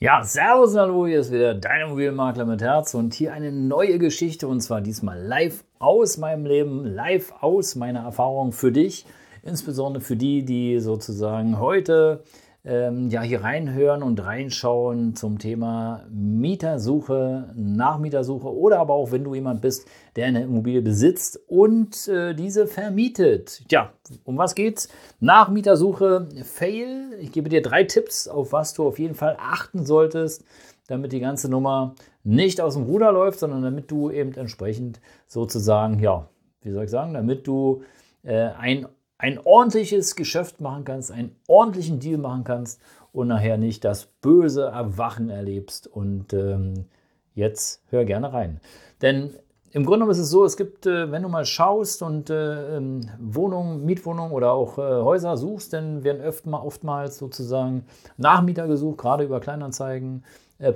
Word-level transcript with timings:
Ja, 0.00 0.22
servus, 0.22 0.76
hallo, 0.76 1.08
hier 1.08 1.18
ist 1.18 1.32
wieder 1.32 1.54
dein 1.54 1.86
Immobilienmakler 1.86 2.44
mit 2.44 2.62
Herz 2.62 2.94
und 2.94 3.14
hier 3.14 3.32
eine 3.32 3.50
neue 3.50 3.98
Geschichte 3.98 4.46
und 4.46 4.60
zwar 4.60 4.80
diesmal 4.80 5.20
live 5.20 5.64
aus 5.80 6.18
meinem 6.18 6.46
Leben, 6.46 6.84
live 6.84 7.32
aus 7.40 7.74
meiner 7.74 8.04
Erfahrung 8.04 8.52
für 8.52 8.70
dich, 8.70 9.06
insbesondere 9.42 10.00
für 10.00 10.14
die, 10.14 10.44
die 10.44 10.78
sozusagen 10.78 11.58
heute 11.58 12.22
ähm, 12.64 13.08
ja, 13.08 13.22
hier 13.22 13.42
reinhören 13.42 14.02
und 14.02 14.22
reinschauen 14.22 15.14
zum 15.14 15.38
Thema 15.38 16.04
Mietersuche, 16.10 17.52
Nachmietersuche 17.54 18.52
oder 18.52 18.78
aber 18.80 18.94
auch, 18.94 19.12
wenn 19.12 19.24
du 19.24 19.34
jemand 19.34 19.62
bist, 19.62 19.86
der 20.16 20.26
eine 20.26 20.42
Immobilie 20.42 20.82
besitzt 20.82 21.40
und 21.46 22.08
äh, 22.08 22.34
diese 22.34 22.66
vermietet. 22.66 23.62
Ja, 23.70 23.92
um 24.24 24.36
was 24.36 24.54
geht's? 24.54 24.88
Nachmietersuche, 25.20 26.28
Fail. 26.42 27.14
Ich 27.20 27.32
gebe 27.32 27.48
dir 27.48 27.62
drei 27.62 27.84
Tipps, 27.84 28.26
auf 28.28 28.52
was 28.52 28.74
du 28.74 28.86
auf 28.86 28.98
jeden 28.98 29.14
Fall 29.14 29.36
achten 29.40 29.86
solltest, 29.86 30.44
damit 30.88 31.12
die 31.12 31.20
ganze 31.20 31.48
Nummer 31.48 31.94
nicht 32.24 32.60
aus 32.60 32.74
dem 32.74 32.82
Ruder 32.82 33.12
läuft, 33.12 33.38
sondern 33.38 33.62
damit 33.62 33.90
du 33.90 34.10
eben 34.10 34.34
entsprechend 34.34 35.00
sozusagen, 35.26 36.00
ja, 36.00 36.28
wie 36.62 36.72
soll 36.72 36.84
ich 36.84 36.90
sagen, 36.90 37.14
damit 37.14 37.46
du 37.46 37.82
äh, 38.24 38.50
ein 38.58 38.86
ein 39.18 39.38
ordentliches 39.44 40.16
Geschäft 40.16 40.60
machen 40.60 40.84
kannst, 40.84 41.10
einen 41.10 41.34
ordentlichen 41.48 41.98
Deal 41.98 42.18
machen 42.18 42.44
kannst 42.44 42.80
und 43.12 43.28
nachher 43.28 43.58
nicht 43.58 43.84
das 43.84 44.06
böse 44.06 44.66
Erwachen 44.66 45.28
erlebst. 45.28 45.88
Und 45.88 46.32
ähm, 46.32 46.86
jetzt 47.34 47.82
hör 47.90 48.04
gerne 48.04 48.32
rein. 48.32 48.60
Denn 49.02 49.34
im 49.70 49.84
Grunde 49.84 49.98
genommen 49.98 50.12
ist 50.12 50.18
es 50.18 50.30
so, 50.30 50.44
es 50.44 50.56
gibt, 50.56 50.86
äh, 50.86 51.10
wenn 51.10 51.22
du 51.22 51.28
mal 51.28 51.44
schaust 51.44 52.02
und 52.02 52.30
äh, 52.30 52.76
ähm, 52.76 53.02
Wohnungen, 53.18 53.84
Mietwohnungen 53.84 54.32
oder 54.32 54.52
auch 54.52 54.78
äh, 54.78 54.82
Häuser 54.82 55.36
suchst, 55.36 55.72
dann 55.72 56.04
werden 56.04 56.54
oftmals 56.54 57.18
sozusagen 57.18 57.84
Nachmieter 58.16 58.66
gesucht, 58.66 58.98
gerade 58.98 59.24
über 59.24 59.40
Kleinanzeigen 59.40 60.24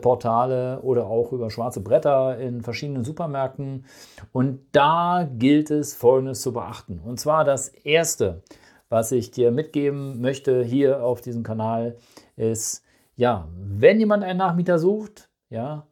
Portale 0.01 0.81
oder 0.83 1.07
auch 1.07 1.33
über 1.33 1.51
schwarze 1.51 1.81
Bretter 1.81 2.39
in 2.39 2.63
verschiedenen 2.63 3.05
Supermärkten. 3.05 3.85
Und 4.33 4.61
da 4.73 5.29
gilt 5.39 5.71
es 5.71 5.95
Folgendes 5.95 6.41
zu 6.41 6.53
beachten. 6.53 7.01
Und 7.05 7.19
zwar 7.19 7.45
das 7.45 7.69
Erste, 7.69 8.43
was 8.89 9.11
ich 9.11 9.33
dir 9.33 9.51
mitgeben 9.51 10.21
möchte 10.21 10.63
hier 10.63 11.03
auf 11.05 11.21
diesem 11.21 11.43
Kanal, 11.43 11.97
ist, 12.37 12.85
ja, 13.17 13.49
wenn 13.57 13.99
jemand 13.99 14.23
einen 14.23 14.39
Nachmieter 14.39 14.79
sucht, 14.79 15.29
ja, 15.51 15.87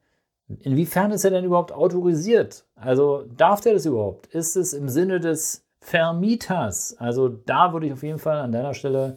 inwiefern 0.61 1.11
ist 1.11 1.25
er 1.25 1.31
denn 1.31 1.45
überhaupt 1.45 1.73
autorisiert? 1.73 2.65
Also 2.77 3.25
darf 3.37 3.61
der 3.61 3.75
das 3.75 3.87
überhaupt? 3.87 4.27
Ist 4.29 4.57
es 4.57 4.73
im 4.73 4.89
Sinne 4.89 5.19
des 5.19 5.67
Vermieters? 5.81 6.97
Also 6.99 7.29
da 7.29 7.73
würde 7.73 7.87
ich 7.87 7.93
auf 7.93 8.03
jeden 8.03 8.19
Fall 8.19 8.39
an 8.39 8.53
deiner 8.53 8.75
Stelle 8.75 9.17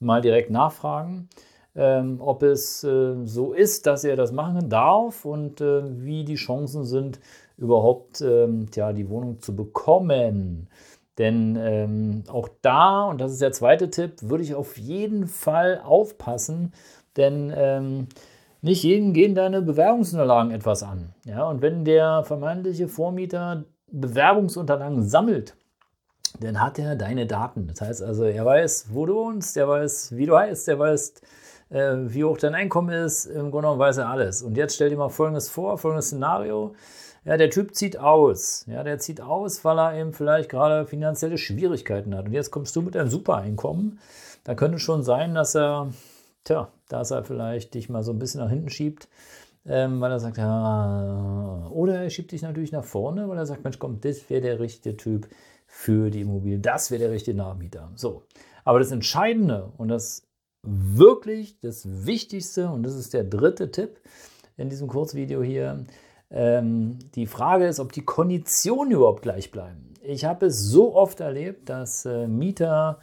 mal 0.00 0.20
direkt 0.20 0.50
nachfragen 0.50 1.28
ähm, 1.76 2.20
ob 2.20 2.42
es 2.42 2.84
äh, 2.84 3.14
so 3.24 3.52
ist, 3.52 3.86
dass 3.86 4.04
er 4.04 4.16
das 4.16 4.32
machen 4.32 4.68
darf 4.68 5.24
und 5.24 5.60
äh, 5.60 5.82
wie 6.04 6.24
die 6.24 6.36
Chancen 6.36 6.84
sind, 6.84 7.20
überhaupt 7.56 8.20
ähm, 8.20 8.66
ja, 8.74 8.92
die 8.92 9.08
Wohnung 9.08 9.40
zu 9.40 9.54
bekommen. 9.54 10.68
Denn 11.18 11.56
ähm, 11.60 12.24
auch 12.28 12.48
da, 12.62 13.04
und 13.04 13.20
das 13.20 13.32
ist 13.32 13.40
der 13.40 13.52
zweite 13.52 13.90
Tipp, 13.90 14.14
würde 14.22 14.42
ich 14.42 14.54
auf 14.54 14.76
jeden 14.76 15.28
Fall 15.28 15.80
aufpassen, 15.84 16.72
denn 17.16 17.52
ähm, 17.56 18.08
nicht 18.62 18.82
jedem 18.82 19.12
gehen 19.12 19.34
deine 19.34 19.62
Bewerbungsunterlagen 19.62 20.50
etwas 20.50 20.82
an. 20.82 21.14
Ja, 21.24 21.46
und 21.48 21.62
wenn 21.62 21.84
der 21.84 22.24
vermeintliche 22.24 22.88
Vormieter 22.88 23.64
Bewerbungsunterlagen 23.92 25.02
sammelt, 25.02 25.54
dann 26.40 26.60
hat 26.60 26.78
er 26.78 26.96
deine 26.96 27.26
Daten. 27.26 27.68
Das 27.68 27.80
heißt 27.80 28.02
also, 28.02 28.24
er 28.24 28.44
weiß, 28.44 28.86
wo 28.90 29.06
du 29.06 29.14
wohnst, 29.14 29.56
er 29.56 29.68
weiß, 29.68 30.16
wie 30.16 30.26
du 30.26 30.36
heißt, 30.36 30.66
er 30.68 30.78
weiß, 30.78 31.14
äh, 31.74 32.14
wie 32.14 32.24
hoch 32.24 32.38
dein 32.38 32.54
Einkommen 32.54 32.90
ist, 32.90 33.26
im 33.26 33.50
Grunde 33.50 33.62
genommen 33.62 33.80
weiß 33.80 33.98
er 33.98 34.08
alles. 34.08 34.42
Und 34.42 34.56
jetzt 34.56 34.76
stell 34.76 34.90
dir 34.90 34.96
mal 34.96 35.08
Folgendes 35.08 35.48
vor, 35.50 35.76
folgendes 35.76 36.06
Szenario. 36.06 36.74
Ja, 37.24 37.36
der 37.36 37.50
Typ 37.50 37.74
zieht 37.74 37.98
aus. 37.98 38.64
Ja, 38.68 38.84
der 38.84 38.98
zieht 38.98 39.20
aus, 39.20 39.64
weil 39.64 39.78
er 39.78 39.98
eben 39.98 40.12
vielleicht 40.12 40.50
gerade 40.50 40.86
finanzielle 40.86 41.36
Schwierigkeiten 41.36 42.14
hat. 42.14 42.26
Und 42.26 42.32
jetzt 42.32 42.50
kommst 42.50 42.76
du 42.76 42.82
mit 42.82 42.96
einem 42.96 43.08
Supereinkommen. 43.08 43.98
Da 44.44 44.54
könnte 44.54 44.78
schon 44.78 45.02
sein, 45.02 45.34
dass 45.34 45.56
er, 45.56 45.88
tja, 46.44 46.68
dass 46.88 47.10
er 47.10 47.24
vielleicht 47.24 47.74
dich 47.74 47.88
mal 47.88 48.02
so 48.02 48.12
ein 48.12 48.18
bisschen 48.18 48.40
nach 48.40 48.50
hinten 48.50 48.68
schiebt, 48.68 49.08
ähm, 49.66 50.00
weil 50.00 50.12
er 50.12 50.20
sagt, 50.20 50.36
ja, 50.36 51.66
oder 51.70 52.02
er 52.02 52.10
schiebt 52.10 52.30
dich 52.32 52.42
natürlich 52.42 52.72
nach 52.72 52.84
vorne, 52.84 53.28
weil 53.28 53.38
er 53.38 53.46
sagt, 53.46 53.64
Mensch, 53.64 53.78
komm, 53.78 54.00
das 54.00 54.28
wäre 54.28 54.42
der 54.42 54.60
richtige 54.60 54.96
Typ 54.96 55.28
für 55.66 56.10
die 56.10 56.20
Immobilie, 56.20 56.58
das 56.58 56.90
wäre 56.90 57.00
der 57.00 57.10
richtige 57.10 57.36
Nachmieter. 57.36 57.90
So. 57.96 58.22
Aber 58.64 58.78
das 58.78 58.92
Entscheidende 58.92 59.72
und 59.78 59.88
das 59.88 60.22
wirklich 60.64 61.58
das 61.60 62.06
Wichtigste, 62.06 62.68
und 62.68 62.82
das 62.82 62.94
ist 62.94 63.14
der 63.14 63.24
dritte 63.24 63.70
Tipp 63.70 64.00
in 64.56 64.68
diesem 64.68 64.88
Kurzvideo 64.88 65.42
hier, 65.42 65.84
ähm, 66.30 66.98
die 67.14 67.26
Frage 67.26 67.66
ist, 67.66 67.80
ob 67.80 67.92
die 67.92 68.04
Konditionen 68.04 68.92
überhaupt 68.92 69.22
gleich 69.22 69.50
bleiben. 69.50 69.94
Ich 70.02 70.24
habe 70.24 70.46
es 70.46 70.60
so 70.60 70.94
oft 70.94 71.20
erlebt, 71.20 71.68
dass 71.68 72.04
äh, 72.04 72.26
Mieter 72.26 72.98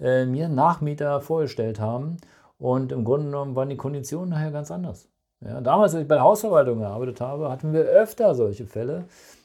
äh, 0.00 0.24
mir 0.26 0.48
Nachmieter 0.48 1.20
vorgestellt 1.20 1.80
haben 1.80 2.18
und 2.58 2.92
im 2.92 3.04
Grunde 3.04 3.26
genommen 3.26 3.56
waren 3.56 3.68
die 3.68 3.76
Konditionen 3.76 4.30
nachher 4.30 4.50
ganz 4.50 4.70
anders. 4.70 5.08
Ja, 5.40 5.60
damals, 5.60 5.94
als 5.94 6.02
ich 6.02 6.08
bei 6.08 6.14
der 6.14 6.24
Hausverwaltung 6.24 6.78
gearbeitet 6.78 7.20
habe, 7.20 7.50
hatten 7.50 7.72
wir 7.72 7.82
öfter 7.82 8.34
solche 8.34 8.66
Fälle. 8.66 9.04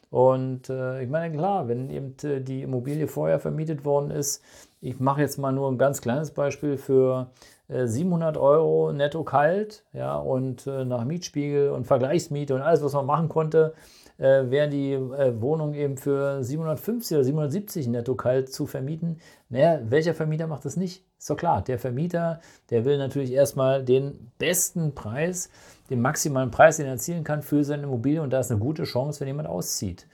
Und 0.09 0.69
äh, 0.69 1.03
ich 1.03 1.09
meine, 1.09 1.35
klar, 1.35 1.67
wenn 1.67 1.89
eben 1.89 2.15
äh, 2.23 2.41
die 2.41 2.63
Immobilie 2.63 3.07
vorher 3.07 3.39
vermietet 3.39 3.85
worden 3.85 4.11
ist, 4.11 4.41
ich 4.81 4.99
mache 4.99 5.21
jetzt 5.21 5.37
mal 5.37 5.51
nur 5.51 5.69
ein 5.71 5.77
ganz 5.77 6.01
kleines 6.01 6.31
Beispiel 6.31 6.77
für 6.77 7.31
700 7.67 8.35
äh, 8.35 8.39
Euro 8.39 8.91
netto 8.91 9.23
kalt, 9.23 9.83
ja, 9.93 10.15
und 10.17 10.65
äh, 10.67 10.85
nach 10.85 11.05
Mietspiegel 11.05 11.69
und 11.69 11.85
Vergleichsmiete 11.85 12.55
und 12.55 12.61
alles, 12.61 12.83
was 12.83 12.93
man 12.93 13.05
machen 13.05 13.29
konnte, 13.29 13.73
äh, 14.17 14.49
wäre 14.49 14.69
die 14.69 14.93
äh, 14.93 15.39
Wohnung 15.41 15.73
eben 15.73 15.97
für 15.97 16.43
750 16.43 17.17
oder 17.17 17.23
770 17.23 17.87
netto 17.87 18.15
kalt 18.15 18.51
zu 18.51 18.65
vermieten. 18.65 19.19
Naja, 19.49 19.79
welcher 19.83 20.13
Vermieter 20.13 20.47
macht 20.47 20.65
das 20.65 20.77
nicht? 20.77 21.05
Ist 21.17 21.29
doch 21.29 21.37
klar, 21.37 21.61
der 21.61 21.79
Vermieter, 21.79 22.39
der 22.69 22.85
will 22.85 22.97
natürlich 22.97 23.31
erstmal 23.31 23.83
den 23.83 24.31
besten 24.39 24.95
Preis, 24.95 25.49
den 25.89 26.01
maximalen 26.01 26.51
Preis, 26.51 26.77
den 26.77 26.85
er 26.85 26.93
erzielen 26.93 27.23
kann 27.23 27.41
für 27.41 27.63
seine 27.63 27.83
Immobilie 27.83 28.21
und 28.21 28.31
da 28.31 28.39
ist 28.39 28.51
eine 28.51 28.59
gute 28.59 28.83
Chance, 28.83 29.19
wenn 29.19 29.27
jemand 29.27 29.47
auszieht. 29.49 30.07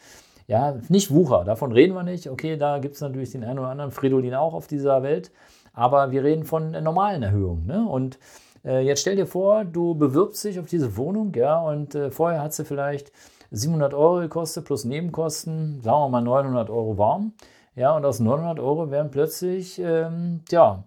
Ja, 0.47 0.77
nicht 0.89 1.11
Wucher, 1.11 1.43
davon 1.43 1.71
reden 1.71 1.93
wir 1.93 2.03
nicht. 2.03 2.29
Okay, 2.29 2.55
da 2.57 2.77
gibt 2.77 2.95
es 2.95 3.01
natürlich 3.01 3.31
den 3.31 3.43
einen 3.43 3.59
oder 3.59 3.69
anderen 3.69 3.91
Fridolin 3.91 4.35
auch 4.35 4.53
auf 4.53 4.67
dieser 4.67 5.01
Welt. 5.01 5.31
Aber 5.73 6.11
wir 6.11 6.23
reden 6.23 6.45
von 6.45 6.71
normalen 6.71 7.23
Erhöhungen. 7.23 7.65
Ne? 7.65 7.85
Und 7.87 8.19
äh, 8.63 8.79
jetzt 8.81 9.01
stell 9.01 9.15
dir 9.15 9.27
vor, 9.27 9.65
du 9.65 9.95
bewirbst 9.95 10.43
dich 10.43 10.59
auf 10.59 10.67
diese 10.67 10.97
Wohnung, 10.97 11.33
ja, 11.35 11.59
und 11.59 11.95
äh, 11.95 12.11
vorher 12.11 12.41
hat 12.41 12.53
sie 12.53 12.65
vielleicht 12.65 13.11
700 13.51 13.93
Euro 13.93 14.19
gekostet 14.21 14.65
plus 14.65 14.85
Nebenkosten, 14.85 15.81
sagen 15.81 15.99
wir 15.99 16.09
mal 16.09 16.21
900 16.21 16.69
Euro 16.69 16.97
warm. 16.97 17.33
Ja, 17.75 17.95
und 17.95 18.05
aus 18.05 18.19
900 18.19 18.59
Euro 18.59 18.89
wären 18.89 19.11
plötzlich, 19.11 19.79
ähm, 19.79 20.43
ja, 20.49 20.83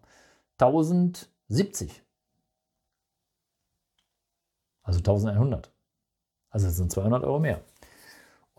1070. 0.59 2.03
Also 4.83 4.99
1100. 5.01 5.71
Also 6.51 6.67
das 6.67 6.77
sind 6.77 6.91
200 6.91 7.25
Euro 7.25 7.39
mehr. 7.39 7.61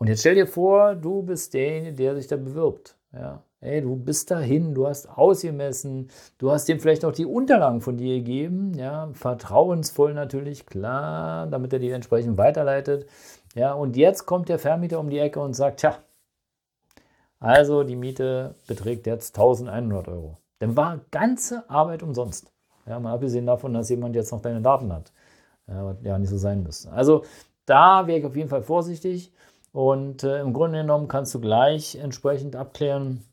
Und 0.00 0.08
jetzt 0.08 0.20
stell 0.20 0.34
dir 0.34 0.46
vor, 0.46 0.94
du 0.94 1.22
bist 1.22 1.52
derjenige, 1.52 1.92
der 1.92 2.16
sich 2.16 2.26
da 2.26 2.36
bewirbt. 2.36 2.96
Ja. 3.12 3.42
Hey, 3.60 3.82
du 3.82 3.96
bist 3.96 4.30
dahin, 4.30 4.74
du 4.74 4.86
hast 4.86 5.06
ausgemessen, 5.06 6.08
du 6.38 6.50
hast 6.50 6.66
ihm 6.70 6.80
vielleicht 6.80 7.04
auch 7.04 7.12
die 7.12 7.26
Unterlagen 7.26 7.82
von 7.82 7.98
dir 7.98 8.16
gegeben, 8.16 8.72
ja, 8.72 9.10
vertrauensvoll 9.12 10.14
natürlich, 10.14 10.64
klar, 10.64 11.46
damit 11.48 11.74
er 11.74 11.80
die 11.80 11.90
entsprechend 11.90 12.38
weiterleitet. 12.38 13.06
Ja, 13.54 13.74
und 13.74 13.98
jetzt 13.98 14.24
kommt 14.24 14.48
der 14.48 14.58
Vermieter 14.58 14.98
um 14.98 15.10
die 15.10 15.18
Ecke 15.18 15.38
und 15.40 15.52
sagt, 15.52 15.80
tja, 15.80 15.98
also 17.38 17.84
die 17.84 17.96
Miete 17.96 18.54
beträgt 18.66 19.06
jetzt 19.06 19.36
1100 19.36 20.08
Euro. 20.08 20.38
Dann 20.60 20.78
war 20.78 21.00
ganze 21.10 21.68
Arbeit 21.68 22.02
umsonst. 22.02 22.50
Ja, 22.86 22.98
mal 22.98 23.12
abgesehen 23.12 23.44
davon, 23.44 23.74
dass 23.74 23.90
jemand 23.90 24.16
jetzt 24.16 24.32
noch 24.32 24.40
deine 24.40 24.62
Daten 24.62 24.90
hat. 24.94 25.12
Was 25.66 25.98
ja 26.02 26.18
nicht 26.18 26.30
so 26.30 26.38
sein 26.38 26.62
müsste. 26.62 26.90
Also 26.90 27.24
da 27.66 28.06
wäre 28.06 28.18
ich 28.20 28.24
auf 28.24 28.36
jeden 28.36 28.48
Fall 28.48 28.62
vorsichtig. 28.62 29.32
Und 29.72 30.24
äh, 30.24 30.40
im 30.40 30.52
Grunde 30.52 30.80
genommen 30.80 31.08
kannst 31.08 31.34
du 31.34 31.40
gleich 31.40 31.96
entsprechend 31.96 32.56
abklären, 32.56 33.24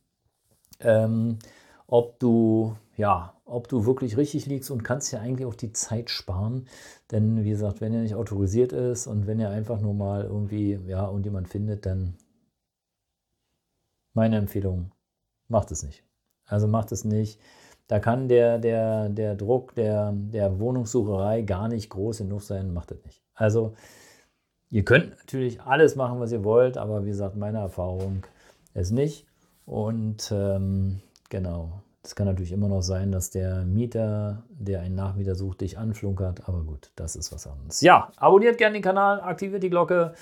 ähm, 0.79 1.39
ob 1.87 2.19
du, 2.19 2.75
ja, 2.95 3.33
ob 3.45 3.67
du 3.67 3.85
wirklich 3.85 4.17
richtig 4.17 4.45
liegst 4.45 4.69
und 4.69 4.83
kannst 4.83 5.11
ja 5.11 5.19
eigentlich 5.19 5.47
auch 5.47 5.55
die 5.55 5.71
Zeit 5.71 6.09
sparen. 6.09 6.67
Denn 7.11 7.43
wie 7.43 7.49
gesagt, 7.49 7.81
wenn 7.81 7.93
er 7.93 8.01
nicht 8.01 8.15
autorisiert 8.15 8.73
ist 8.73 9.07
und 9.07 9.25
wenn 9.25 9.39
er 9.39 9.49
einfach 9.49 9.79
nur 9.79 9.93
mal 9.93 10.23
irgendwie, 10.23 10.79
ja, 10.87 11.05
und 11.05 11.25
jemand 11.25 11.47
findet, 11.47 11.85
dann 11.85 12.15
meine 14.13 14.37
Empfehlung, 14.37 14.91
macht 15.47 15.71
es 15.71 15.83
nicht. 15.83 16.03
Also 16.45 16.67
macht 16.67 16.91
es 16.91 17.03
nicht. 17.03 17.39
Da 17.87 17.99
kann 17.99 18.27
der, 18.27 18.57
der, 18.59 19.09
der 19.09 19.35
Druck 19.35 19.73
der, 19.75 20.11
der 20.11 20.59
Wohnungssucherei 20.59 21.41
gar 21.43 21.69
nicht 21.69 21.89
groß 21.89 22.19
genug 22.19 22.41
sein, 22.41 22.73
macht 22.73 22.91
es 22.91 23.03
nicht. 23.05 23.23
Also 23.33 23.75
ihr 24.69 24.83
könnt 24.83 25.09
natürlich 25.17 25.61
alles 25.61 25.95
machen, 25.95 26.19
was 26.19 26.31
ihr 26.31 26.43
wollt, 26.43 26.77
aber 26.77 27.03
wie 27.05 27.09
gesagt, 27.09 27.35
meine 27.35 27.59
Erfahrung 27.59 28.25
ist 28.73 28.91
nicht. 28.91 29.25
Und 29.65 30.31
ähm, 30.31 31.01
genau, 31.29 31.81
es 32.03 32.15
kann 32.15 32.25
natürlich 32.25 32.53
immer 32.53 32.69
noch 32.69 32.81
sein, 32.81 33.11
dass 33.11 33.31
der 33.31 33.65
Mieter, 33.65 34.43
der 34.49 34.79
einen 34.79 34.95
Nachmieter 34.95 35.35
sucht, 35.35 35.61
dich 35.61 35.77
anflunkert. 35.77 36.47
Aber 36.47 36.63
gut, 36.63 36.91
das 36.95 37.17
ist 37.17 37.33
was 37.33 37.47
anderes. 37.47 37.81
Ja, 37.81 38.11
abonniert 38.15 38.57
gerne 38.57 38.73
den 38.73 38.81
Kanal, 38.81 39.19
aktiviert 39.19 39.61
die 39.61 39.69
Glocke. 39.69 40.13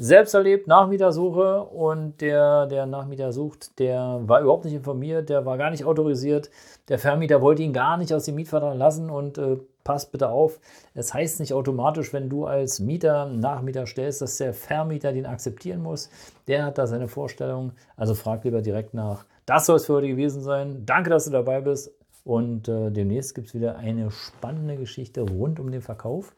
Selbst 0.00 0.32
erlebt, 0.32 0.68
Nachmietersuche 0.68 1.60
und 1.60 2.20
der, 2.20 2.66
der 2.66 2.86
Nachmieter 2.86 3.32
sucht, 3.32 3.80
der 3.80 4.20
war 4.22 4.40
überhaupt 4.40 4.64
nicht 4.64 4.74
informiert, 4.74 5.28
der 5.28 5.44
war 5.44 5.58
gar 5.58 5.70
nicht 5.70 5.84
autorisiert. 5.84 6.50
Der 6.88 7.00
Vermieter 7.00 7.42
wollte 7.42 7.64
ihn 7.64 7.72
gar 7.72 7.96
nicht 7.96 8.14
aus 8.14 8.24
dem 8.24 8.36
Mietvertrag 8.36 8.76
lassen 8.76 9.10
und 9.10 9.38
äh, 9.38 9.56
passt 9.82 10.12
bitte 10.12 10.28
auf, 10.28 10.60
es 10.94 11.12
heißt 11.14 11.40
nicht 11.40 11.52
automatisch, 11.52 12.12
wenn 12.12 12.28
du 12.28 12.44
als 12.44 12.78
Mieter 12.78 13.26
Nachmieter 13.26 13.86
stellst, 13.86 14.22
dass 14.22 14.36
der 14.36 14.54
Vermieter 14.54 15.12
den 15.12 15.26
akzeptieren 15.26 15.82
muss. 15.82 16.10
Der 16.46 16.64
hat 16.66 16.78
da 16.78 16.86
seine 16.86 17.08
Vorstellung, 17.08 17.72
also 17.96 18.14
frag 18.14 18.44
lieber 18.44 18.62
direkt 18.62 18.94
nach. 18.94 19.24
Das 19.46 19.66
soll 19.66 19.76
es 19.76 19.86
für 19.86 19.94
heute 19.94 20.08
gewesen 20.08 20.42
sein. 20.42 20.84
Danke, 20.86 21.10
dass 21.10 21.24
du 21.24 21.32
dabei 21.32 21.60
bist. 21.60 21.90
Und 22.28 22.68
äh, 22.68 22.90
demnächst 22.90 23.34
gibt 23.34 23.46
es 23.46 23.54
wieder 23.54 23.78
eine 23.78 24.10
spannende 24.10 24.76
Geschichte 24.76 25.22
rund 25.22 25.58
um 25.58 25.72
den 25.72 25.80
Verkauf. 25.80 26.36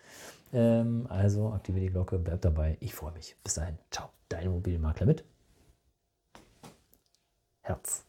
Ähm, 0.53 1.07
also 1.09 1.53
aktiviere 1.53 1.87
die 1.87 1.91
Glocke, 1.91 2.17
bleib 2.21 2.43
dabei. 2.43 2.77
Ich 2.79 2.95
freue 2.95 3.11
mich. 3.11 3.35
Bis 3.43 3.55
dahin. 3.55 3.77
Ciao. 3.91 4.11
Dein 4.29 4.47
Immobilienmakler 4.47 5.07
mit 5.07 5.25
Herz. 7.63 8.05